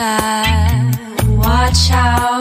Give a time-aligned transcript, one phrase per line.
[0.00, 2.39] Watch out.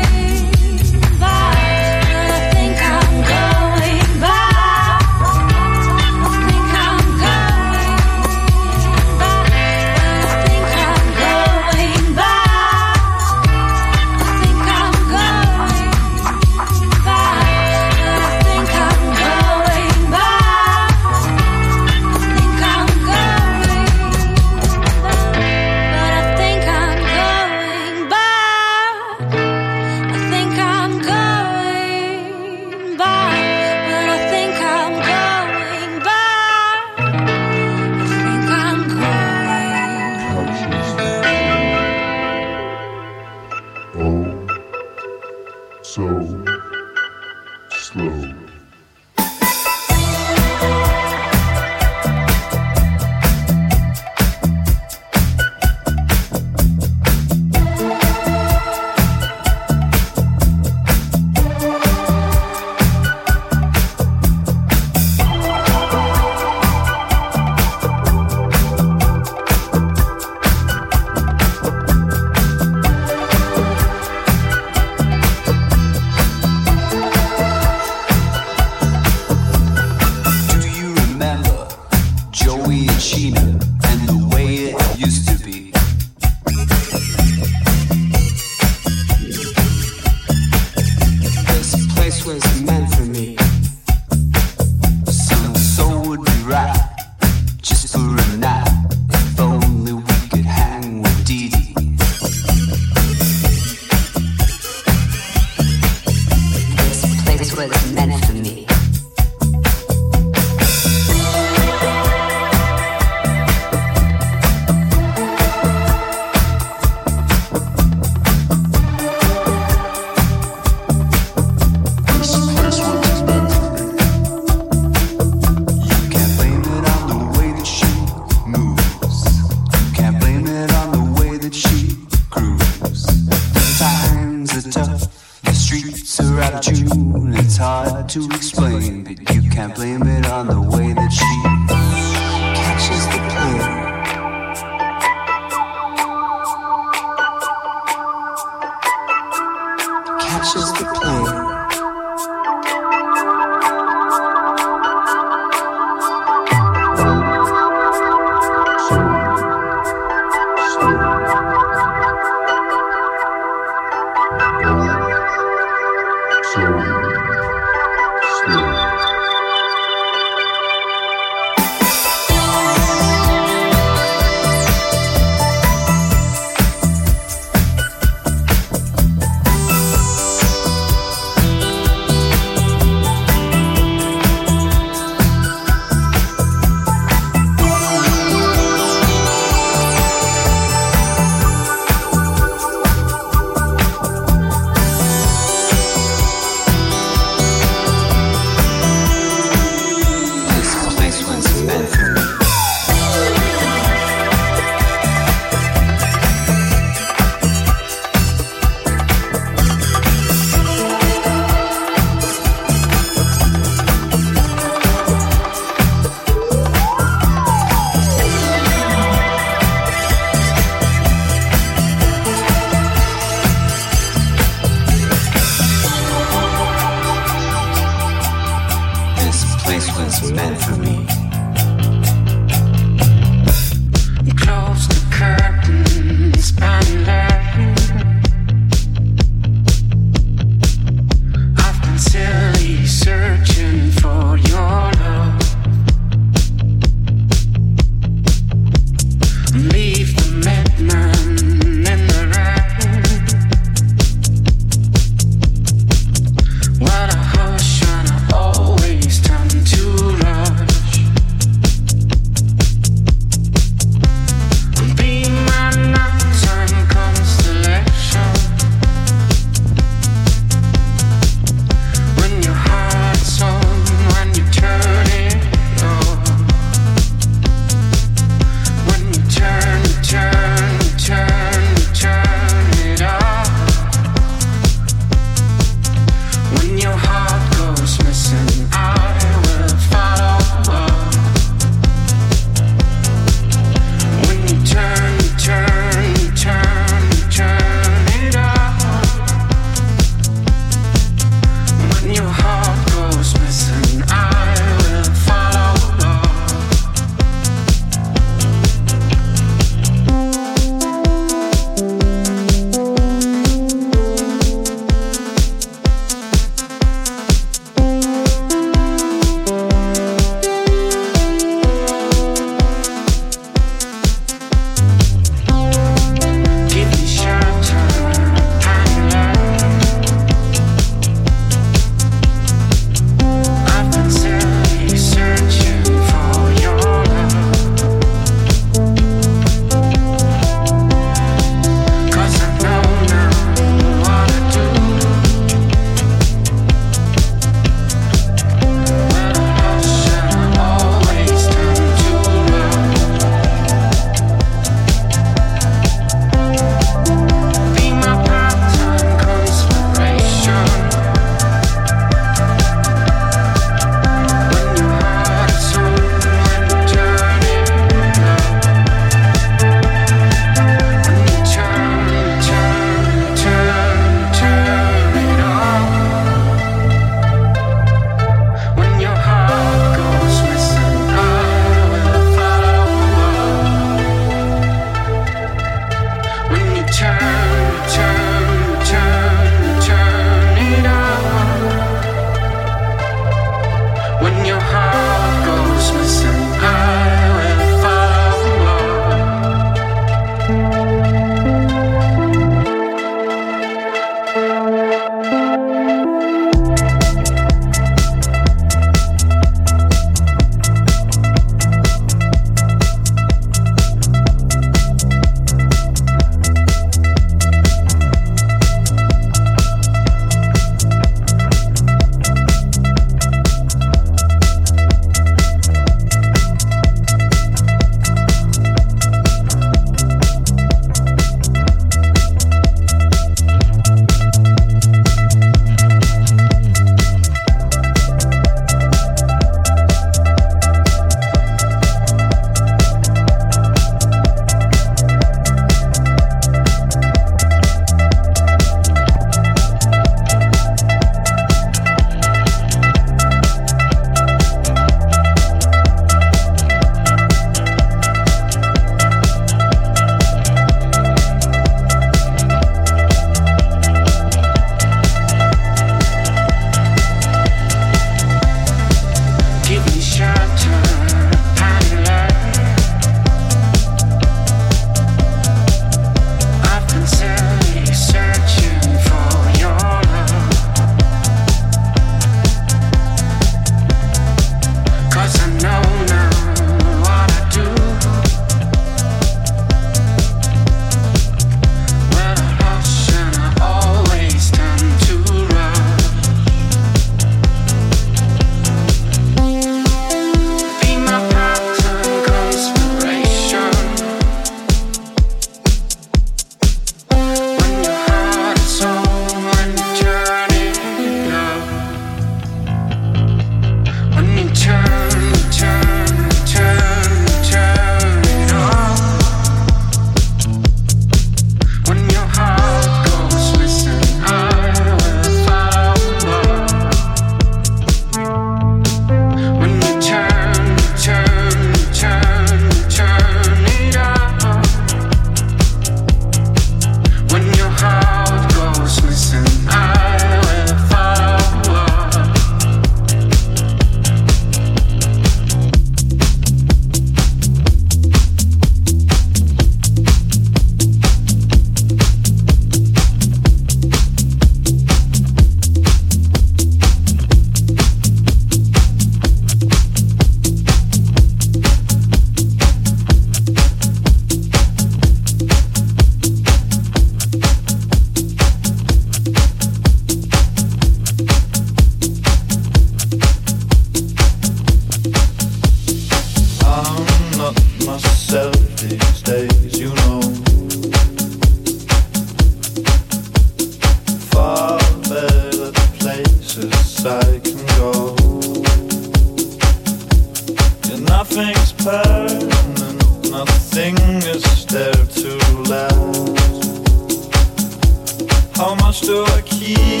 [598.91, 600.00] je te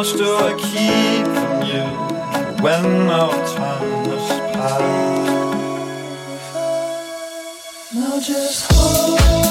[0.00, 1.84] much do I keep from you
[2.62, 5.44] when our time has passed?
[7.94, 9.49] Now just hold.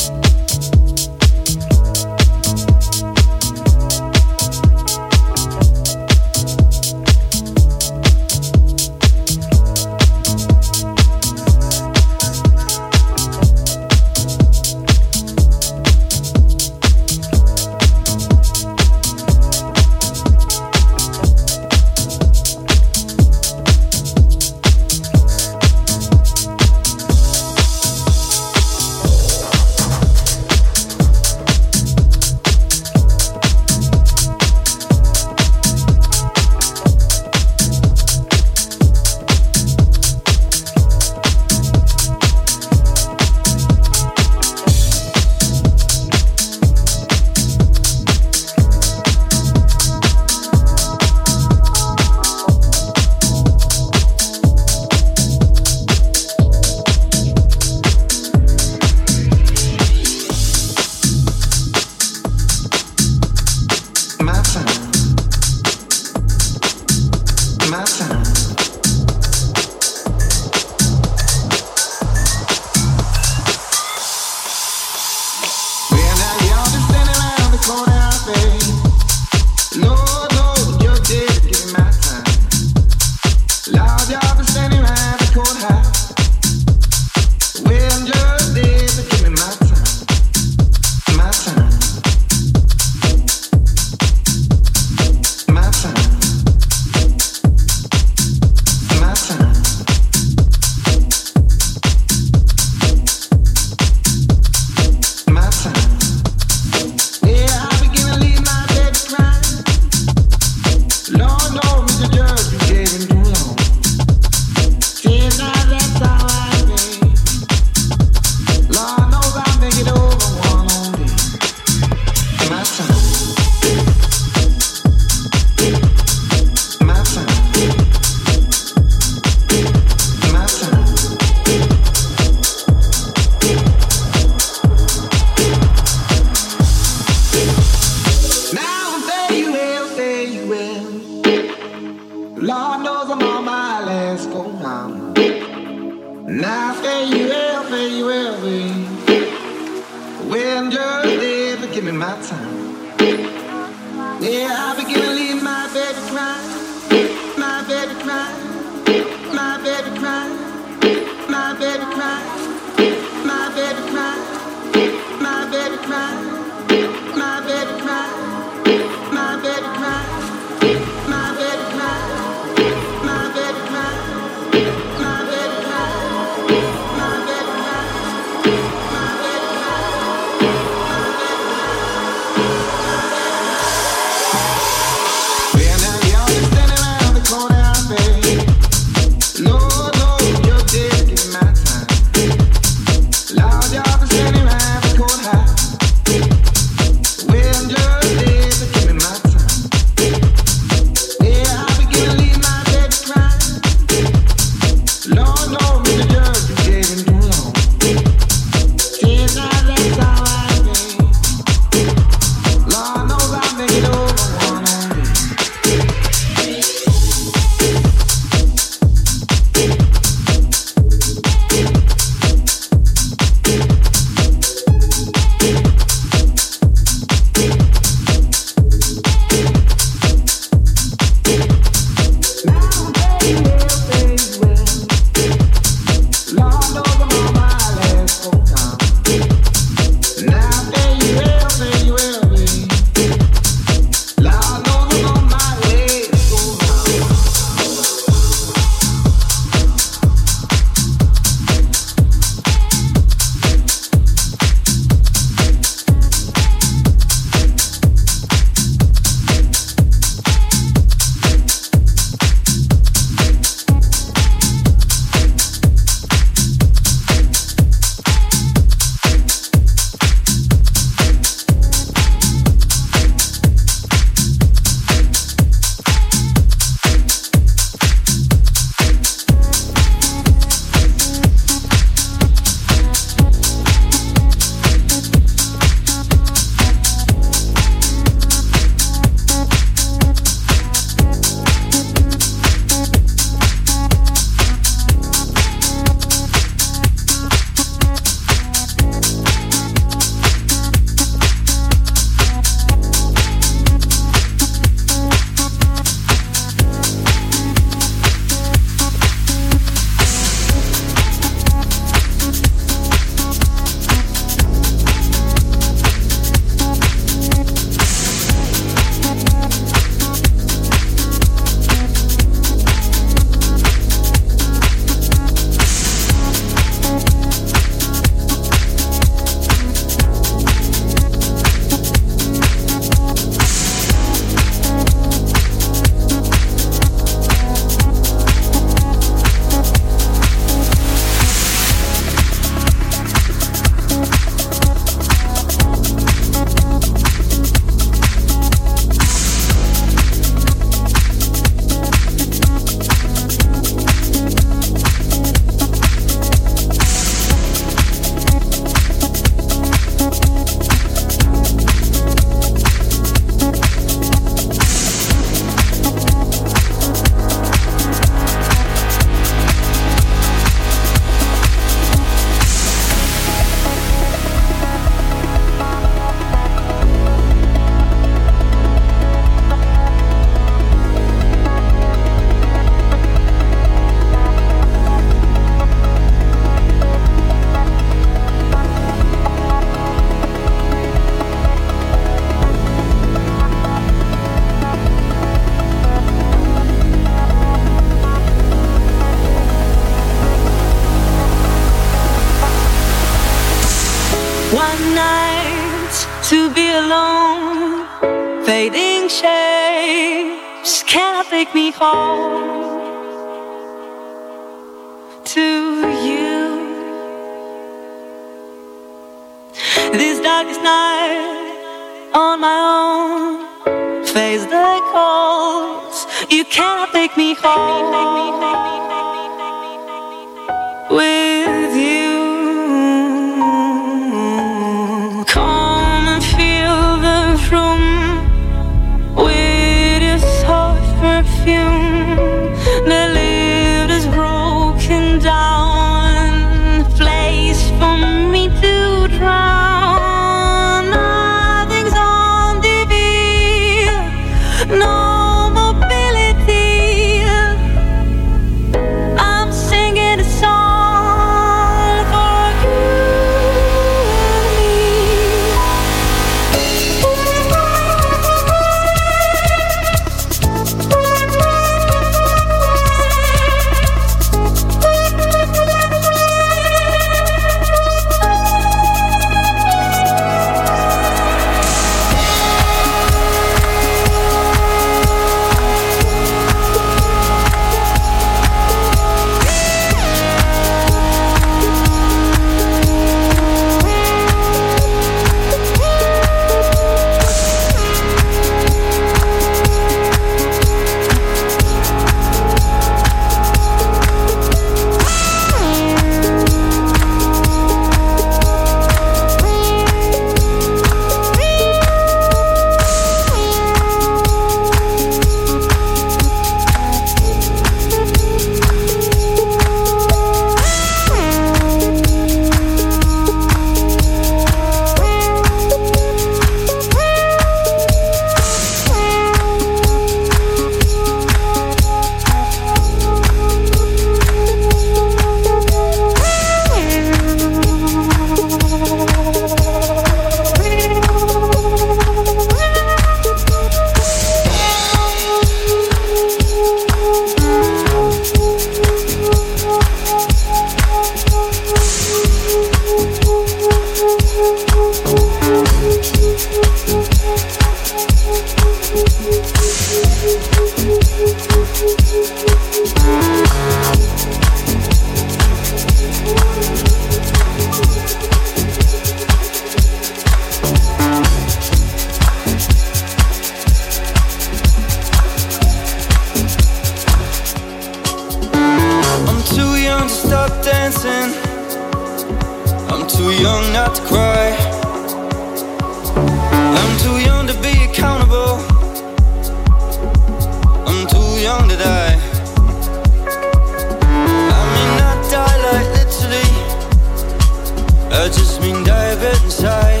[598.24, 600.00] I just mean bit inside.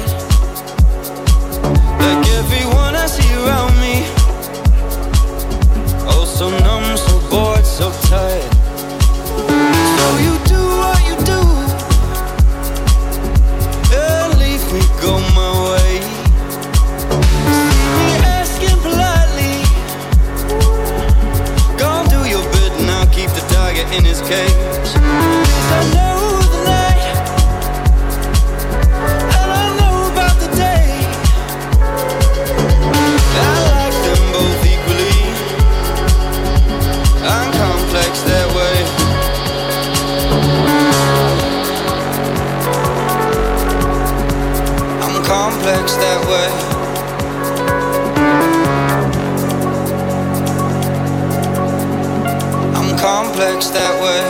[2.00, 3.96] Like everyone I see around me.
[6.08, 8.52] Oh, so numb, so bored, so tired.
[9.96, 11.40] So you do what you do
[13.92, 16.00] and leave me go my way.
[17.60, 18.08] See me
[18.40, 19.56] asking politely,
[21.76, 24.73] go do your bit I'll keep the tiger in his cage.
[53.34, 54.22] Complex that way.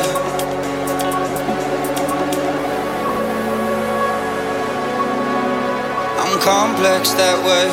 [6.22, 7.68] I'm complex that way.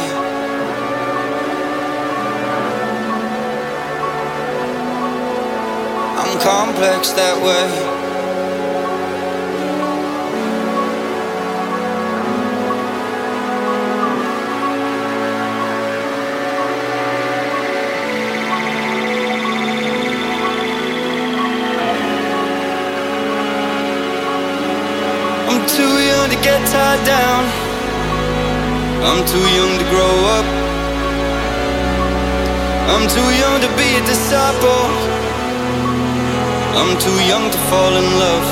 [6.20, 8.01] I'm complex that way.
[26.92, 27.44] Tied down.
[29.08, 30.48] I'm too young to grow up.
[32.94, 34.86] I'm too young to be a disciple.
[36.80, 38.48] I'm too young to fall in love.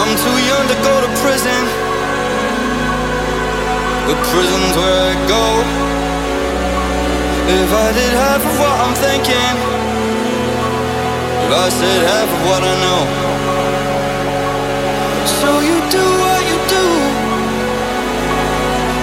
[0.00, 1.62] I'm too young to go to prison.
[4.06, 5.44] But prison's where I go.
[7.60, 9.54] If I did half of what I'm thinking,
[11.44, 13.35] if I said half of what I know.
[15.26, 16.86] So you do what you do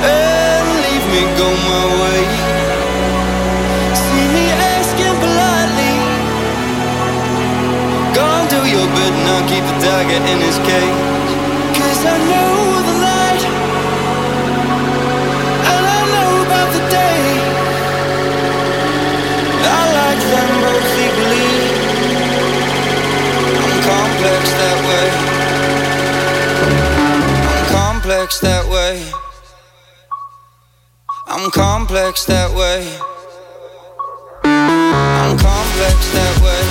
[0.07, 2.23] and leave me go my way.
[4.01, 5.95] See me asking politely,
[8.15, 11.01] go and do your bit and I'll keep the dagger in his cage.
[11.77, 12.53] Cause I know
[12.87, 13.43] the light
[15.73, 17.23] and I know about the day.
[19.79, 21.51] I like them both equally.
[23.59, 24.52] I'm complex
[28.13, 29.11] complex that way.
[31.25, 32.85] I'm complex that way.
[34.43, 36.61] I'm complex that way.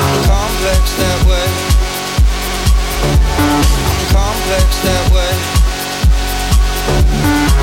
[0.00, 1.48] I'm complex that way.
[3.92, 5.34] I'm complex that way.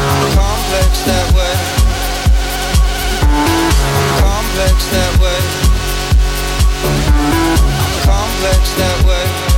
[0.05, 1.55] I'm complex that way.
[3.97, 5.41] I'm complex that way.
[7.81, 9.48] I'm complex that way.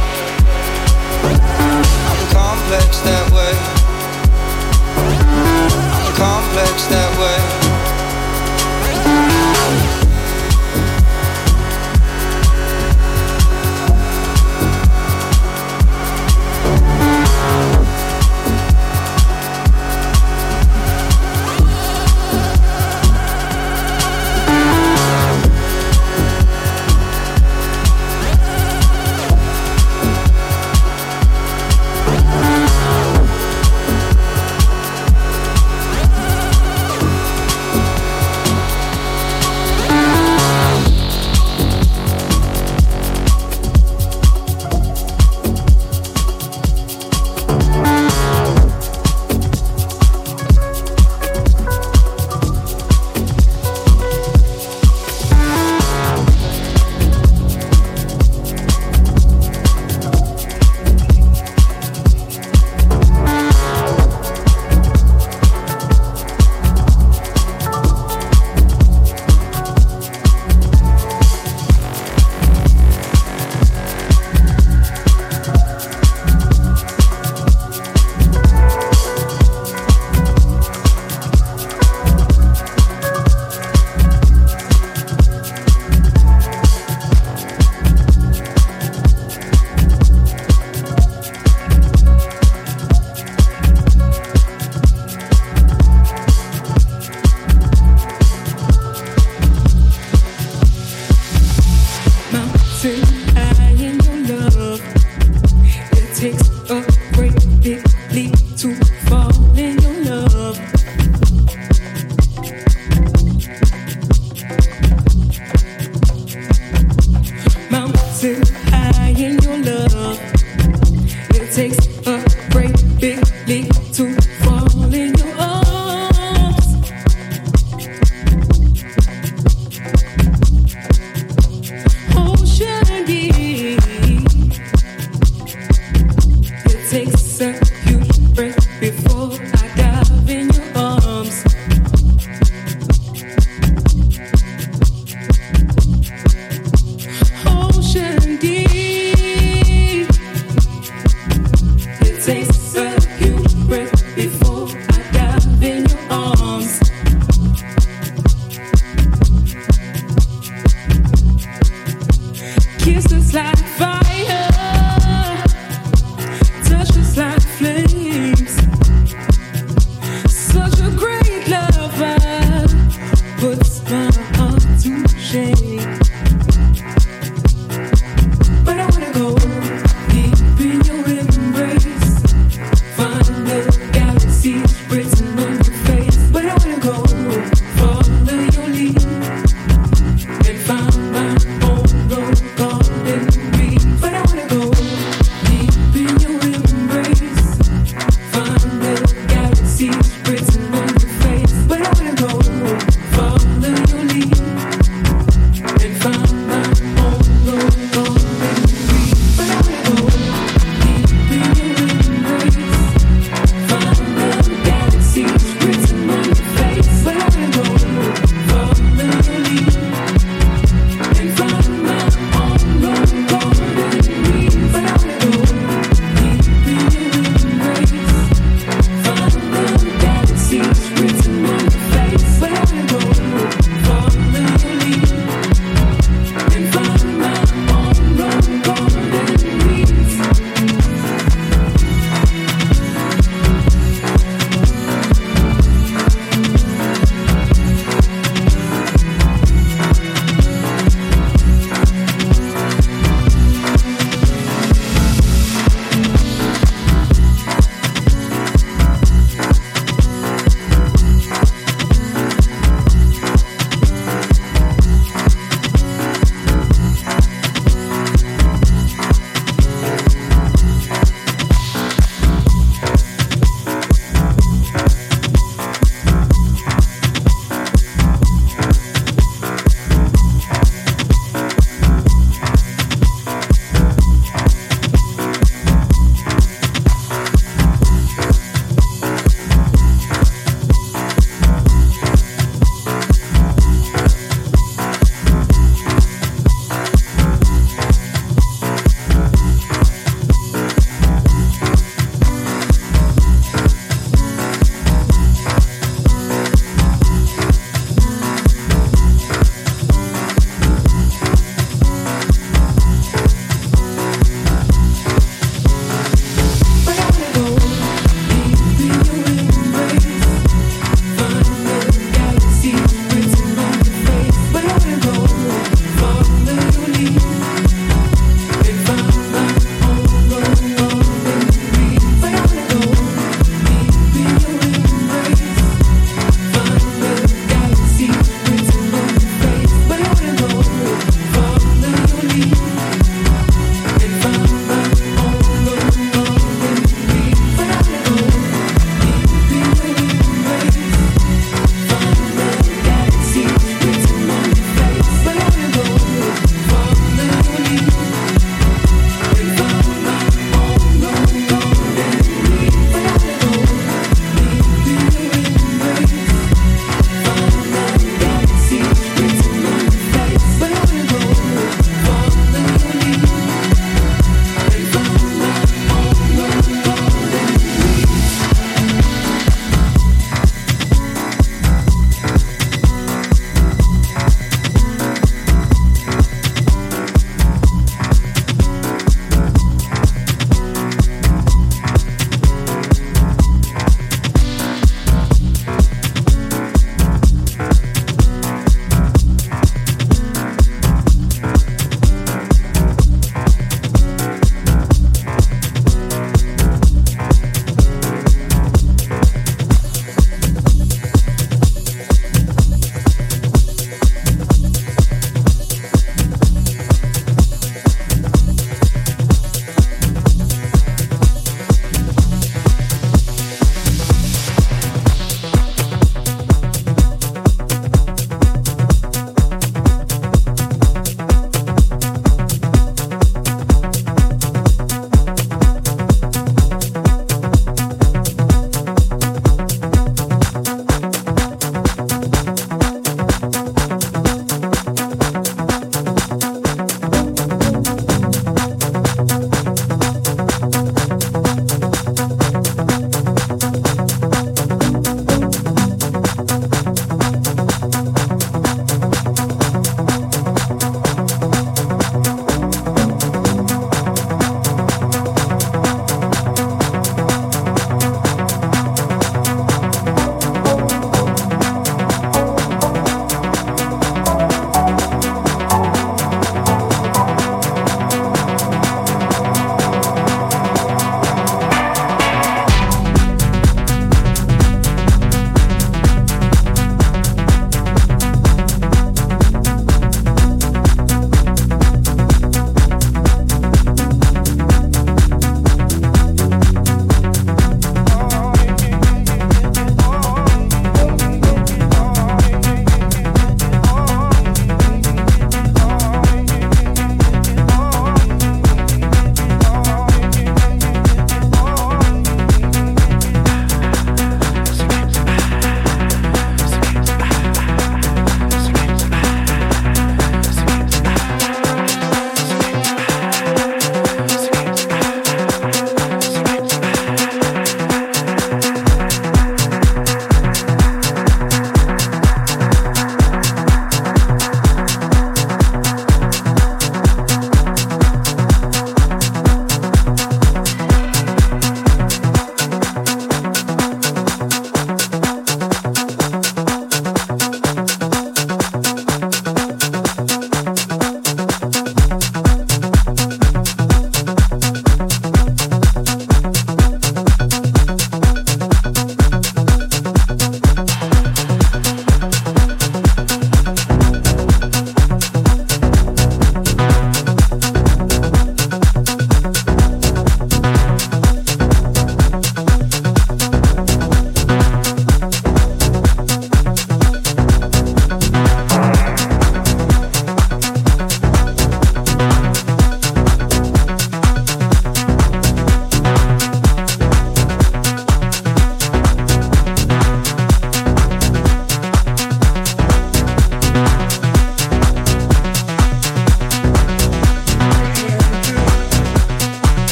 [2.72, 3.54] Complex that way.
[6.16, 7.31] Complex that way.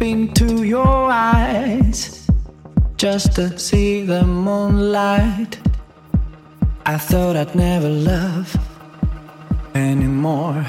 [0.00, 2.28] Into your eyes
[2.96, 5.58] just to see the moonlight.
[6.86, 8.54] I thought I'd never love
[9.74, 10.66] anymore.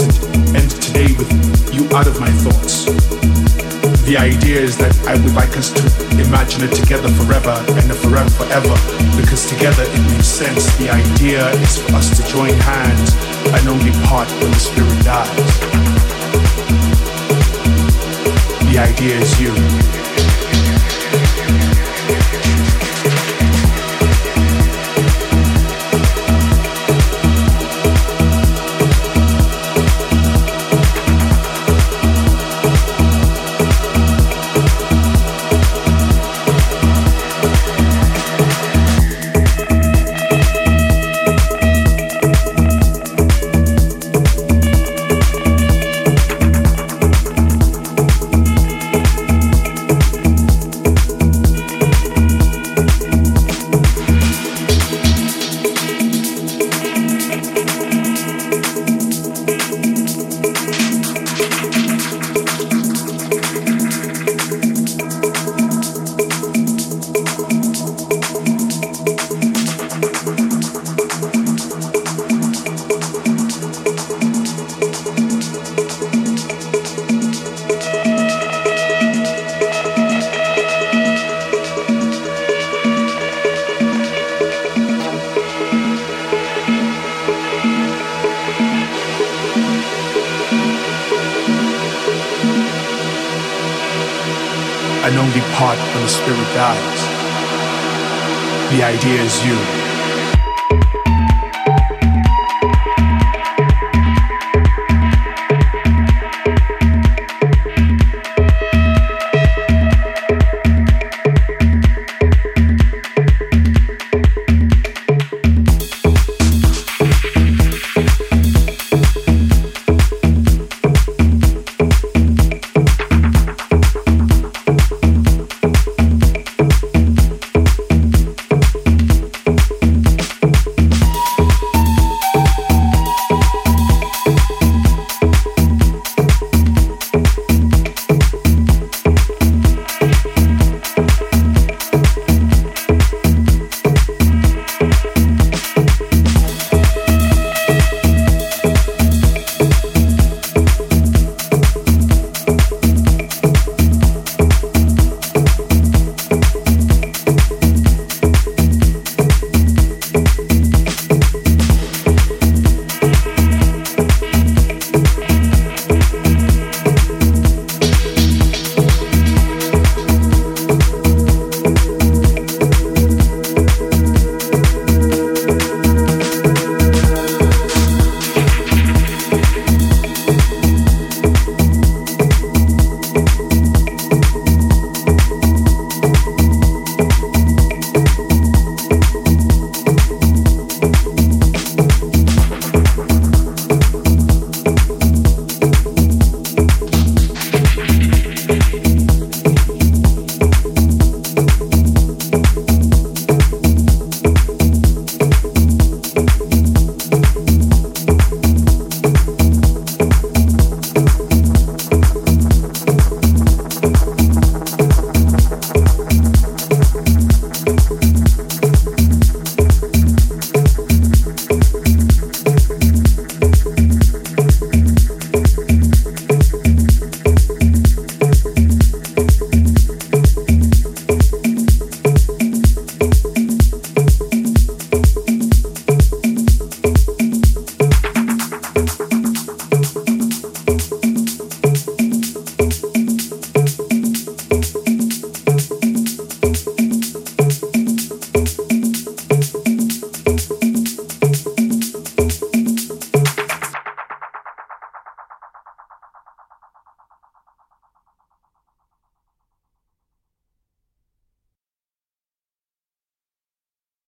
[0.00, 1.30] and today with
[1.74, 2.86] you out of my thoughts.
[4.06, 5.82] The idea is that I would like us to
[6.20, 8.74] imagine it together forever and forever forever
[9.16, 10.64] because together it makes sense.
[10.78, 13.12] The idea is for us to join hands
[13.52, 15.60] and only part when the spirit dies.
[18.70, 19.77] The idea is you.